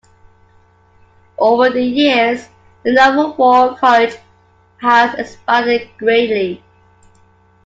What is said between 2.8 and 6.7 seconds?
the Naval War College has expanded greatly.